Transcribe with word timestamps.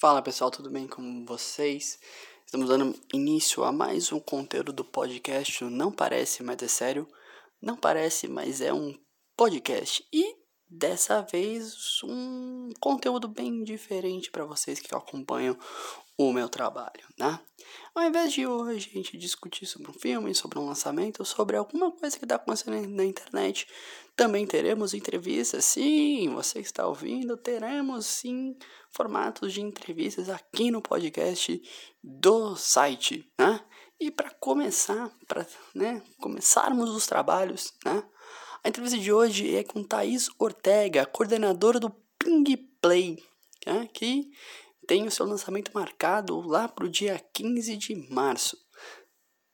Fala 0.00 0.22
pessoal, 0.22 0.50
tudo 0.50 0.70
bem 0.70 0.88
com 0.88 1.26
vocês? 1.26 1.98
Estamos 2.46 2.70
dando 2.70 2.98
início 3.12 3.62
a 3.62 3.70
mais 3.70 4.10
um 4.10 4.18
conteúdo 4.18 4.72
do 4.72 4.82
podcast 4.82 5.62
Não 5.64 5.92
Parece, 5.92 6.42
mas 6.42 6.62
é 6.62 6.68
sério. 6.68 7.06
Não 7.60 7.76
parece, 7.76 8.26
mas 8.26 8.62
é 8.62 8.72
um 8.72 8.98
podcast. 9.36 10.02
E 10.10 10.39
dessa 10.70 11.20
vez 11.20 12.00
um 12.04 12.70
conteúdo 12.78 13.26
bem 13.26 13.64
diferente 13.64 14.30
para 14.30 14.44
vocês 14.44 14.78
que 14.78 14.94
acompanham 14.94 15.58
o 16.16 16.32
meu 16.32 16.48
trabalho, 16.48 17.02
né? 17.18 17.40
Ao 17.94 18.04
invés 18.04 18.32
de 18.32 18.46
hoje 18.46 18.90
a 18.92 18.96
gente 18.98 19.18
discutir 19.18 19.66
sobre 19.66 19.90
um 19.90 19.94
filme, 19.94 20.34
sobre 20.34 20.58
um 20.58 20.66
lançamento, 20.66 21.24
sobre 21.24 21.56
alguma 21.56 21.90
coisa 21.90 22.16
que 22.16 22.24
está 22.24 22.36
acontecendo 22.36 22.88
na 22.88 23.04
internet, 23.04 23.66
também 24.14 24.46
teremos 24.46 24.94
entrevistas. 24.94 25.64
Sim, 25.64 26.28
você 26.28 26.60
que 26.60 26.66
está 26.66 26.86
ouvindo, 26.86 27.36
teremos 27.36 28.06
sim 28.06 28.54
formatos 28.92 29.52
de 29.52 29.62
entrevistas 29.62 30.28
aqui 30.28 30.70
no 30.70 30.82
podcast 30.82 31.60
do 32.02 32.54
site, 32.54 33.28
né? 33.38 33.60
E 33.98 34.10
para 34.10 34.30
começar, 34.30 35.10
para 35.26 35.46
né, 35.74 36.02
começarmos 36.20 36.90
os 36.90 37.06
trabalhos, 37.06 37.72
né? 37.84 38.02
A 38.62 38.68
entrevista 38.68 38.98
de 38.98 39.10
hoje 39.10 39.56
é 39.56 39.64
com 39.64 39.82
Thaís 39.82 40.28
Ortega, 40.38 41.06
coordenadora 41.06 41.80
do 41.80 41.88
Ping 42.18 42.56
Play, 42.80 43.22
né, 43.66 43.88
que 43.92 44.30
tem 44.86 45.06
o 45.06 45.10
seu 45.10 45.24
lançamento 45.24 45.72
marcado 45.72 46.38
lá 46.42 46.68
para 46.68 46.84
o 46.84 46.88
dia 46.88 47.18
15 47.32 47.76
de 47.78 47.94
março. 48.10 48.58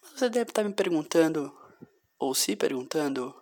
Você 0.00 0.30
deve 0.30 0.50
estar 0.50 0.64
me 0.64 0.72
perguntando, 0.72 1.54
ou 2.18 2.34
se 2.34 2.56
perguntando, 2.56 3.34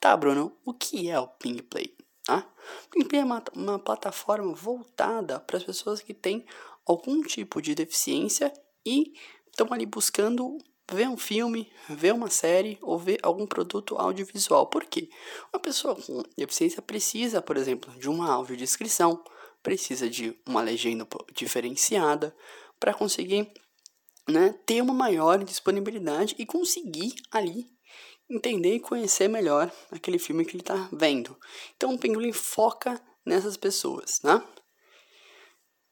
tá, 0.00 0.16
Bruno, 0.16 0.56
o 0.64 0.74
que 0.74 1.08
é 1.08 1.20
o 1.20 1.28
Ping 1.28 1.62
Play? 1.62 1.96
O 2.28 2.90
Ping 2.90 3.04
Play 3.04 3.20
é 3.20 3.24
uma, 3.24 3.44
uma 3.54 3.78
plataforma 3.78 4.52
voltada 4.52 5.38
para 5.38 5.58
as 5.58 5.64
pessoas 5.64 6.00
que 6.00 6.12
têm 6.12 6.44
algum 6.84 7.22
tipo 7.22 7.62
de 7.62 7.74
deficiência 7.74 8.52
e 8.84 9.12
estão 9.46 9.72
ali 9.72 9.86
buscando 9.86 10.58
ver 10.92 11.08
um 11.08 11.16
filme, 11.16 11.70
ver 11.88 12.12
uma 12.12 12.28
série 12.28 12.78
ou 12.82 12.98
ver 12.98 13.18
algum 13.22 13.46
produto 13.46 13.96
audiovisual. 13.96 14.66
Por 14.66 14.84
quê? 14.84 15.08
Uma 15.52 15.60
pessoa 15.60 15.96
com 15.96 16.22
deficiência 16.36 16.82
precisa, 16.82 17.40
por 17.40 17.56
exemplo, 17.56 17.92
de 17.98 18.08
uma 18.08 18.30
audiodescrição, 18.30 19.22
precisa 19.62 20.08
de 20.08 20.38
uma 20.46 20.60
legenda 20.60 21.06
diferenciada 21.34 22.36
para 22.78 22.92
conseguir 22.92 23.50
né, 24.28 24.54
ter 24.66 24.82
uma 24.82 24.94
maior 24.94 25.42
disponibilidade 25.42 26.34
e 26.38 26.46
conseguir 26.46 27.14
ali 27.30 27.70
entender 28.28 28.76
e 28.76 28.80
conhecer 28.80 29.28
melhor 29.28 29.70
aquele 29.90 30.18
filme 30.18 30.44
que 30.44 30.52
ele 30.52 30.62
está 30.62 30.88
vendo. 30.92 31.38
Então 31.76 31.94
o 31.94 31.98
Pinguim 31.98 32.32
foca 32.32 33.00
nessas 33.24 33.56
pessoas, 33.56 34.20
né? 34.22 34.42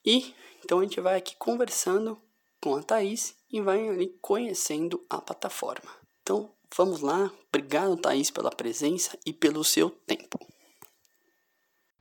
E 0.05 0.35
então 0.65 0.81
a 0.81 0.83
gente 0.83 1.01
vai 1.01 1.17
aqui 1.17 1.37
conversando 1.37 2.21
com 2.63 2.77
a 2.77 2.83
Thaís 2.83 3.35
e 3.51 3.61
vai 3.61 3.89
ali 3.89 4.17
conhecendo 4.23 5.05
a 5.11 5.21
plataforma. 5.21 5.91
Então 6.23 6.49
vamos 6.75 7.01
lá, 7.01 7.31
obrigado 7.49 7.97
Thaís 7.97 8.31
pela 8.31 8.51
presença 8.51 9.19
e 9.27 9.33
pelo 9.33 9.65
seu 9.65 9.91
tempo. 9.91 10.39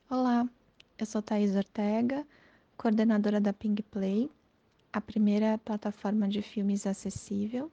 Olá, 0.08 0.48
eu 1.00 1.06
sou 1.08 1.20
Thais 1.22 1.56
Ortega, 1.56 2.26
coordenadora 2.78 3.42
da 3.42 3.52
Ping 3.52 3.82
Play, 3.90 4.30
a 4.94 5.02
primeira 5.02 5.58
plataforma 5.58 6.28
de 6.28 6.44
filmes 6.44 6.86
acessível, 6.86 7.72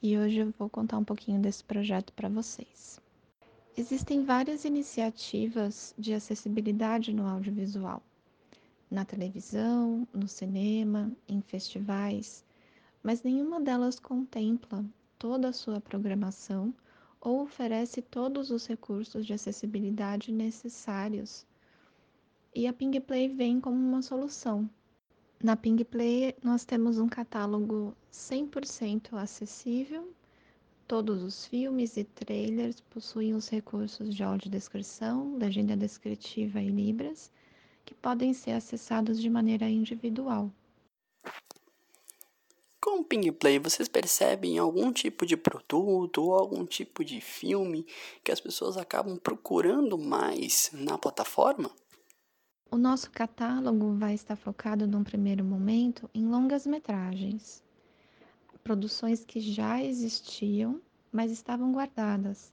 e 0.00 0.16
hoje 0.16 0.38
eu 0.38 0.54
vou 0.56 0.70
contar 0.70 0.98
um 0.98 1.04
pouquinho 1.04 1.40
desse 1.40 1.64
projeto 1.64 2.12
para 2.12 2.28
vocês. 2.28 3.00
Existem 3.76 4.24
várias 4.24 4.64
iniciativas 4.64 5.94
de 5.98 6.14
acessibilidade 6.14 7.12
no 7.12 7.26
audiovisual, 7.26 8.00
na 8.90 9.04
televisão, 9.04 10.06
no 10.12 10.26
cinema, 10.26 11.12
em 11.28 11.40
festivais, 11.40 12.44
mas 13.02 13.22
nenhuma 13.22 13.60
delas 13.60 14.00
contempla 14.00 14.84
toda 15.18 15.48
a 15.48 15.52
sua 15.52 15.80
programação 15.80 16.74
ou 17.20 17.42
oferece 17.42 18.02
todos 18.02 18.50
os 18.50 18.66
recursos 18.66 19.24
de 19.24 19.32
acessibilidade 19.32 20.32
necessários 20.32 21.46
e 22.54 22.66
a 22.66 22.72
Ping 22.72 23.00
Play 23.00 23.28
vem 23.28 23.60
como 23.60 23.76
uma 23.76 24.02
solução. 24.02 24.68
Na 25.42 25.56
Ping 25.56 25.84
Play 25.84 26.34
nós 26.42 26.64
temos 26.64 26.98
um 26.98 27.08
catálogo 27.08 27.96
100% 28.12 29.14
acessível. 29.14 30.12
Todos 30.88 31.22
os 31.22 31.46
filmes 31.46 31.96
e 31.96 32.02
trailers 32.02 32.80
possuem 32.80 33.34
os 33.34 33.48
recursos 33.48 34.12
de 34.12 34.24
audiodescrição, 34.24 35.36
legenda 35.36 35.76
descritiva 35.76 36.60
e 36.60 36.68
libras, 36.68 37.30
que 37.90 37.94
podem 37.94 38.32
ser 38.32 38.52
acessados 38.52 39.20
de 39.20 39.28
maneira 39.28 39.68
individual. 39.68 40.48
Com 42.80 43.00
o 43.00 43.04
Ping 43.04 43.32
Play, 43.32 43.58
vocês 43.58 43.88
percebem 43.88 44.58
algum 44.58 44.92
tipo 44.92 45.26
de 45.26 45.36
produto 45.36 46.22
ou 46.22 46.34
algum 46.36 46.64
tipo 46.64 47.04
de 47.04 47.20
filme 47.20 47.84
que 48.22 48.30
as 48.30 48.38
pessoas 48.38 48.76
acabam 48.76 49.18
procurando 49.18 49.98
mais 49.98 50.70
na 50.72 50.96
plataforma? 50.96 51.68
O 52.70 52.78
nosso 52.78 53.10
catálogo 53.10 53.94
vai 53.94 54.14
estar 54.14 54.36
focado 54.36 54.86
num 54.86 55.02
primeiro 55.02 55.44
momento 55.44 56.08
em 56.14 56.24
longas 56.28 56.68
metragens, 56.68 57.60
produções 58.62 59.24
que 59.24 59.40
já 59.40 59.82
existiam, 59.82 60.80
mas 61.10 61.32
estavam 61.32 61.72
guardadas, 61.72 62.52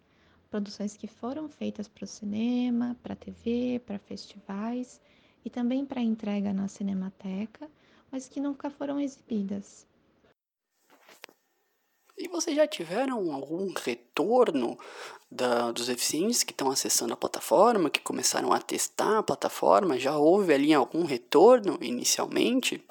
produções 0.49 0.97
que 0.97 1.05
foram 1.05 1.47
feitas 1.47 1.87
para 1.87 2.05
o 2.05 2.07
cinema, 2.07 2.97
para 3.03 3.13
a 3.13 3.15
TV, 3.15 3.79
para 3.85 3.99
festivais 3.99 4.99
e 5.47 5.49
também 5.49 5.85
para 5.85 6.01
entrega 6.01 6.51
na 6.51 6.67
Cinemateca, 6.67 7.69
mas 8.11 8.27
que 8.27 8.37
nunca 8.37 8.69
foram 8.69 8.99
exibidas. 8.99 9.87
E 12.17 12.27
vocês 12.27 12.53
já 12.53 12.67
tiveram 12.67 13.31
algum 13.31 13.71
retorno 13.73 14.77
da, 15.31 15.71
dos 15.71 15.87
deficientes 15.87 16.43
que 16.43 16.51
estão 16.51 16.69
acessando 16.69 17.13
a 17.13 17.17
plataforma, 17.17 17.89
que 17.89 18.01
começaram 18.01 18.51
a 18.51 18.59
testar 18.59 19.19
a 19.19 19.23
plataforma? 19.23 19.97
Já 19.97 20.17
houve 20.17 20.53
ali 20.53 20.73
algum 20.73 21.05
retorno 21.05 21.77
inicialmente? 21.81 22.83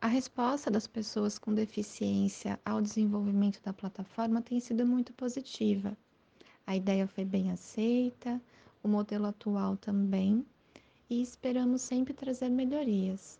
A 0.00 0.06
resposta 0.06 0.70
das 0.70 0.86
pessoas 0.86 1.36
com 1.36 1.52
deficiência 1.52 2.60
ao 2.64 2.80
desenvolvimento 2.80 3.60
da 3.60 3.72
plataforma 3.72 4.40
tem 4.40 4.60
sido 4.60 4.86
muito 4.86 5.12
positiva. 5.14 5.96
A 6.64 6.76
ideia 6.76 7.08
foi 7.08 7.24
bem 7.24 7.50
aceita, 7.50 8.40
o 8.84 8.88
modelo 8.88 9.26
atual 9.26 9.76
também, 9.76 10.46
e 11.14 11.22
esperamos 11.22 11.82
sempre 11.82 12.12
trazer 12.12 12.48
melhorias. 12.48 13.38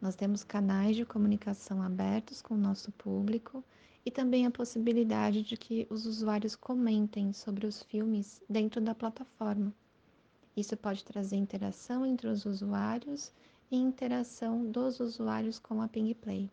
Nós 0.00 0.16
temos 0.16 0.42
canais 0.42 0.96
de 0.96 1.04
comunicação 1.04 1.82
abertos 1.82 2.40
com 2.40 2.54
o 2.54 2.58
nosso 2.58 2.90
público 2.92 3.62
e 4.04 4.10
também 4.10 4.46
a 4.46 4.50
possibilidade 4.50 5.42
de 5.42 5.54
que 5.54 5.86
os 5.90 6.06
usuários 6.06 6.56
comentem 6.56 7.30
sobre 7.34 7.66
os 7.66 7.82
filmes 7.82 8.40
dentro 8.48 8.80
da 8.80 8.94
plataforma. 8.94 9.74
Isso 10.56 10.74
pode 10.74 11.04
trazer 11.04 11.36
interação 11.36 12.06
entre 12.06 12.28
os 12.28 12.46
usuários 12.46 13.30
e 13.70 13.76
interação 13.76 14.64
dos 14.64 14.98
usuários 14.98 15.58
com 15.58 15.82
a 15.82 15.88
Ping 15.88 16.14
Play. 16.14 16.50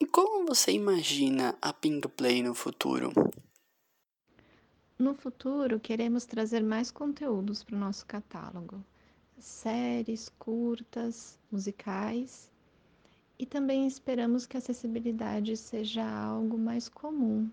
E 0.00 0.06
como 0.06 0.46
você 0.46 0.70
imagina 0.70 1.58
a 1.60 1.72
Ping 1.72 2.00
Play 2.16 2.44
no 2.44 2.54
futuro? 2.54 3.12
No 4.98 5.14
futuro, 5.14 5.78
queremos 5.78 6.24
trazer 6.24 6.60
mais 6.60 6.90
conteúdos 6.90 7.62
para 7.62 7.76
o 7.76 7.78
nosso 7.78 8.04
catálogo. 8.04 8.84
Séries, 9.38 10.28
curtas, 10.40 11.38
musicais 11.52 12.50
e 13.38 13.46
também 13.46 13.86
esperamos 13.86 14.44
que 14.44 14.56
a 14.56 14.58
acessibilidade 14.58 15.56
seja 15.56 16.04
algo 16.04 16.58
mais 16.58 16.88
comum 16.88 17.48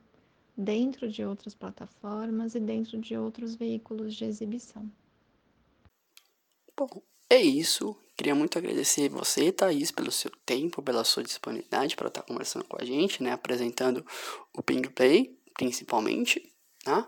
dentro 0.57 1.07
de 1.07 1.23
outras 1.23 1.53
plataformas 1.53 2.55
e 2.55 2.59
dentro 2.59 2.97
de 2.97 3.15
outros 3.15 3.53
veículos 3.53 4.15
de 4.15 4.25
exibição. 4.25 4.89
Bom, 6.75 7.03
é 7.29 7.39
isso. 7.39 7.95
Queria 8.17 8.33
muito 8.33 8.57
agradecer 8.57 9.07
você, 9.09 9.51
Thaís, 9.51 9.91
pelo 9.91 10.11
seu 10.11 10.31
tempo, 10.45 10.81
pela 10.81 11.03
sua 11.03 11.21
disponibilidade 11.21 11.95
para 11.95 12.07
estar 12.07 12.23
conversando 12.23 12.65
com 12.65 12.81
a 12.81 12.85
gente, 12.85 13.21
né? 13.21 13.33
Apresentando 13.33 14.03
o 14.51 14.63
Ping 14.63 14.89
Play, 14.89 15.37
principalmente, 15.53 16.51
tá? 16.83 17.07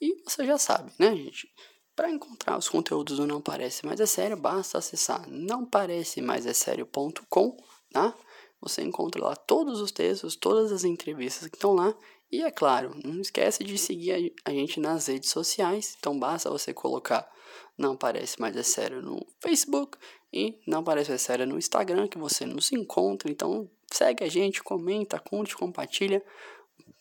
E 0.00 0.22
você 0.22 0.46
já 0.46 0.58
sabe, 0.58 0.92
né, 0.98 1.16
gente? 1.16 1.52
Para 1.94 2.10
encontrar 2.10 2.56
os 2.56 2.68
conteúdos 2.68 3.16
do 3.16 3.26
Não 3.26 3.40
Parece 3.40 3.84
Mais 3.84 3.98
É 4.00 4.06
Sério, 4.06 4.36
basta 4.36 4.78
acessar 4.78 5.28
nãoparecemaisessério.com 5.28 7.56
tá? 7.92 8.14
Você 8.60 8.82
encontra 8.82 9.22
lá 9.22 9.36
todos 9.36 9.80
os 9.80 9.92
textos, 9.92 10.36
todas 10.36 10.72
as 10.72 10.84
entrevistas 10.84 11.48
que 11.48 11.56
estão 11.56 11.74
lá. 11.74 11.94
E 12.30 12.42
é 12.42 12.50
claro, 12.50 12.94
não 13.04 13.20
esquece 13.20 13.64
de 13.64 13.78
seguir 13.78 14.34
a 14.44 14.50
gente 14.50 14.80
nas 14.80 15.06
redes 15.06 15.30
sociais. 15.30 15.96
Então 15.98 16.18
basta 16.18 16.50
você 16.50 16.74
colocar 16.74 17.28
Não 17.76 17.96
Parece 17.96 18.40
Mais 18.40 18.56
É 18.56 18.62
Sério 18.62 19.00
no 19.00 19.24
Facebook 19.40 19.96
e 20.32 20.60
Não 20.66 20.84
Parece 20.84 21.10
Mais 21.10 21.22
É 21.22 21.24
Sério 21.24 21.46
no 21.46 21.56
Instagram, 21.56 22.08
que 22.08 22.18
você 22.18 22.44
nos 22.44 22.70
encontra. 22.72 23.30
Então 23.30 23.70
segue 23.90 24.24
a 24.24 24.28
gente, 24.28 24.62
comenta, 24.62 25.18
curte, 25.18 25.56
compartilha, 25.56 26.22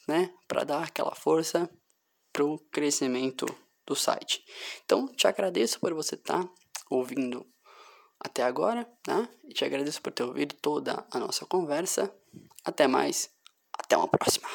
né? 0.08 0.34
Para 0.48 0.64
dar 0.64 0.84
aquela 0.84 1.16
força 1.16 1.70
pro 2.38 2.60
crescimento 2.72 3.48
do 3.84 3.96
site. 3.96 4.46
Então, 4.86 5.08
te 5.08 5.28
agradeço 5.28 5.80
por 5.80 5.92
você 5.92 6.14
estar 6.14 6.44
tá 6.44 6.50
ouvindo 6.88 7.44
até 8.20 8.44
agora, 8.44 8.88
né? 9.08 9.28
E 9.44 9.56
te 9.56 9.66
agradeço 9.66 10.00
por 10.04 10.12
ter 10.12 10.22
ouvido 10.22 10.54
toda 10.62 11.04
a 11.10 11.18
nossa 11.18 11.48
conversa. 11.48 12.14
Até 12.64 12.86
mais, 12.86 13.32
até 13.74 13.98
uma 13.98 14.08
próxima. 14.08 14.48